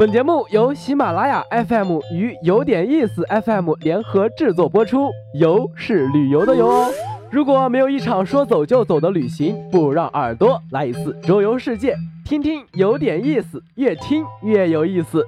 [0.00, 6.90] 本节目由喜马拉雅 FM 与有点意思 FM 联合制作播出，游是旅游的游哦。
[7.30, 11.94] 如果没有一场说走就走的旅行，不如让耳朵来一次周游世界，
[12.24, 15.22] 听听有点意思，越听越有意思。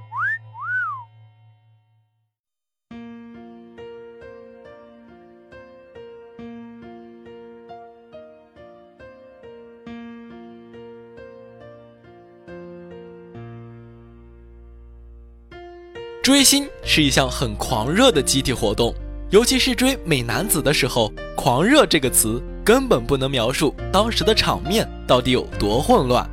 [16.22, 18.94] 追星是一项很狂热的集体活动，
[19.30, 26.24] 尤其是追美男子的时候，“狂热”这个词根本不能描述当时的场面到底有多混乱。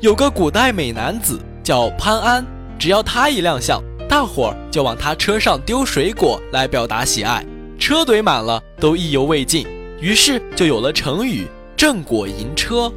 [0.00, 2.46] 有个古代美男子叫潘安，
[2.78, 3.78] 只要他一亮相，
[4.08, 7.44] 大伙儿就往他车上丢水果来表达喜爱，
[7.78, 9.66] 车堆满了都意犹未尽，
[10.00, 12.90] 于是就有了成语“正果迎车”。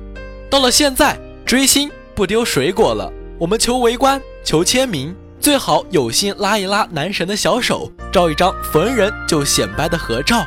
[0.50, 5.14] 到了现在，追星不丢水果了，我们求围观，求签名。
[5.48, 10.46] 最好有心拉一拉男神的小手，照一张逢人就显摆的合照。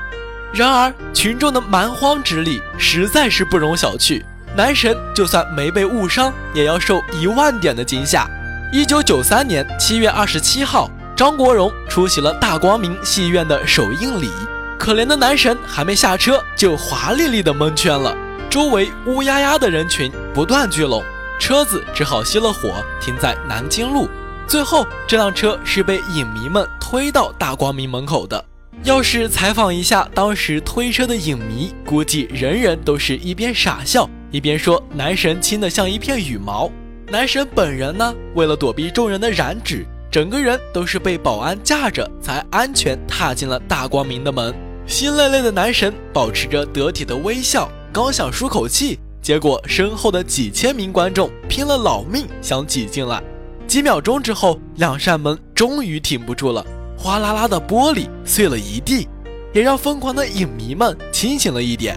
[0.53, 4.23] 然而群众的蛮荒之力实在是不容小觑，
[4.55, 8.29] 男神就算没被误伤，也要受一万点的惊吓。
[8.71, 14.31] 一九九三年七月二十七号，张国荣出席了大光明戏院的首映礼，
[14.79, 18.15] 可怜的男神还没下车就华丽丽的蒙圈了，
[18.51, 21.03] 周围乌压压的人群不断聚拢，
[21.39, 24.07] 车子只好熄了火，停在南京路。
[24.51, 28.45] 最后，这辆车是被影迷们推到大光明门口的。
[28.83, 36.69] 要是采访一下当时推车的影迷，估计人人都是一边傻笑，一边说男神轻得像一片羽毛。
[37.07, 44.53] 男神本人呢，为了躲避众人的染指，整个人都是被保安架着才安全踏进了大光明的门。
[44.85, 53.23] 心累累的男神保持着得体的微笑，刚想舒口气，结果身后的几千名观众拼了老命想挤进来。
[53.71, 56.67] 几秒钟之后，两扇门终于挺不住了，
[56.99, 59.07] 哗啦啦的玻璃碎了一地，
[59.53, 61.97] 也让疯狂的影迷们清醒了一点。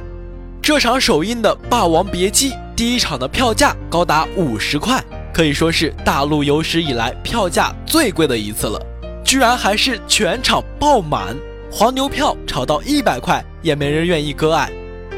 [0.61, 5.03] 这场首映的《霸王别姬》第一场的票价高达五十块，
[5.33, 8.79] 可以说是大陆有史以来票价最贵的一次了，
[9.25, 11.35] 居然还是全场爆满，
[11.71, 14.71] 黄牛票炒到一百块也没人愿意割爱，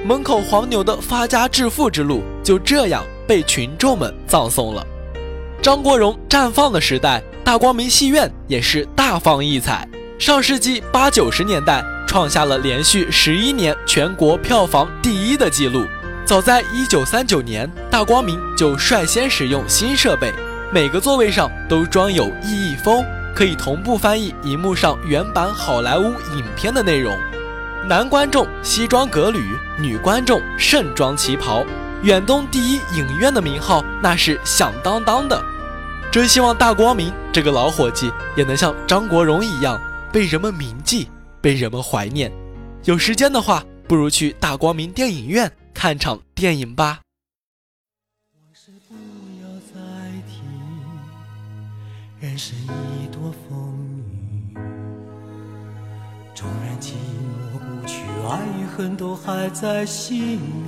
[0.06, 4.88] 门口黄牛的发家致富之路就这样被群众们葬送了。
[5.62, 9.88] 张国荣绽放的时代，大光明戏院也是大放异彩。
[10.20, 15.86] 上世纪八九十年代，创下了连续十一年全国票房第一的记录。
[16.24, 20.32] 早在一九三九年，大光明就率先使用新设备，
[20.72, 23.04] 每个座位上都装有意译风，
[23.36, 26.04] 可以同步翻译荧幕上原版好莱坞
[26.36, 27.18] 影片的内容。
[27.88, 31.64] 男观众西装革履，女观众盛装旗袍，
[32.06, 35.44] 远东第一影院的名号那是响当当的。
[36.12, 39.82] 真希望大光明这个老伙计也能像张国荣一样
[40.14, 41.10] 被人们铭记，
[41.42, 42.32] 被人们怀念。
[42.84, 47.00] 有时间的话，不如去大光明电影院看场电影吧。
[48.36, 48.94] 往事不
[49.42, 49.82] 要再
[50.30, 50.44] 提，
[52.20, 53.76] 人生一朵风
[54.52, 54.58] 雨，
[56.36, 60.65] 纵然寂寞不去，爱与恨都还在心里。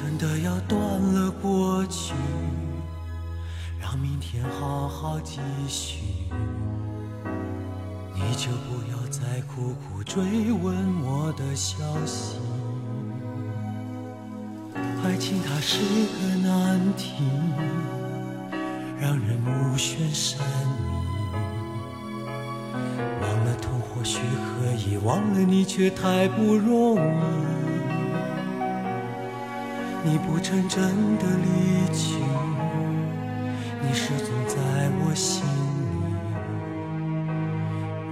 [0.00, 2.14] 真的要断了过去。
[3.78, 5.98] 让明天好好继续，
[8.14, 10.22] 你就不要再苦苦追
[10.52, 12.38] 问我的消息。
[15.04, 17.22] 爱情它是个难题，
[18.98, 20.82] 让人目眩神迷。
[23.20, 27.59] 忘了痛或许可以，忘了你却太不容易。
[30.02, 30.80] 你不曾真
[31.18, 31.46] 的离
[31.94, 32.16] 去。
[33.82, 34.56] 你始终在
[35.00, 35.48] 我心里，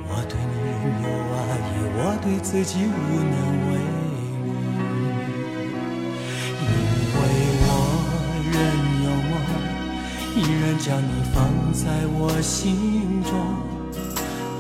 [0.07, 2.89] 我对你仍有爱意，我对自己无
[3.21, 3.37] 能
[3.69, 4.07] 为力，
[6.61, 6.67] 因
[7.15, 7.17] 为
[7.65, 7.67] 我
[8.53, 8.55] 仍
[9.05, 9.33] 有梦，
[10.37, 11.37] 依然将你放
[11.73, 11.81] 在
[12.19, 13.31] 我心中，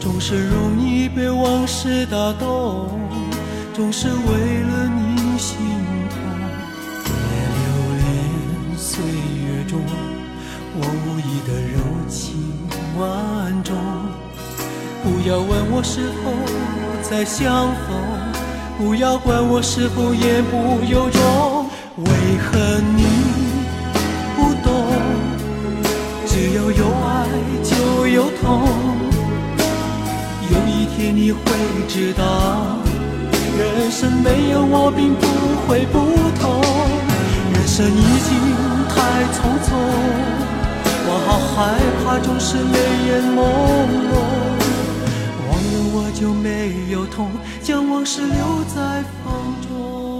[0.00, 2.88] 总是容易被往事打动，
[3.74, 5.27] 总是为了你
[15.28, 16.32] 要问我是否
[17.02, 18.00] 再相逢，
[18.78, 21.66] 不要管我是否言不由衷。
[21.98, 22.08] 为
[22.40, 22.56] 何
[22.96, 23.04] 你
[24.34, 24.72] 不懂？
[26.24, 27.28] 只要有爱
[27.62, 28.64] 就有痛，
[30.48, 31.38] 有一天你会
[31.86, 32.78] 知道，
[33.58, 35.26] 人生没有我并不
[35.68, 36.08] 会不
[36.40, 36.62] 同。
[37.52, 38.32] 人生已经
[38.88, 38.96] 太
[39.36, 39.76] 匆匆。
[41.10, 42.78] 我好害怕总是泪
[43.08, 43.36] 眼朦
[44.08, 44.16] 胧，
[46.20, 47.30] 就没有痛，
[47.62, 50.17] 将往事留在风中。